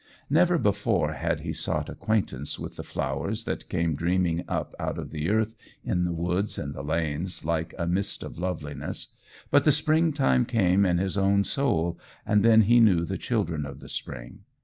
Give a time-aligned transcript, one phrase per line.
[0.31, 5.11] Never before had he sought acquaintance with the flowers that came dreaming up out of
[5.11, 9.09] the earth in the woods and the lanes like a mist of loveliness,
[9.51, 13.63] but the spring time came in his own soul, and then he knew the children
[13.63, 14.39] of the spring.